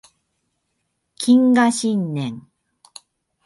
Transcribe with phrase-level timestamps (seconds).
[1.15, 2.41] 謹賀新年